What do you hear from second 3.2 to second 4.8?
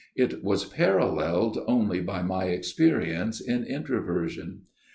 in introversion.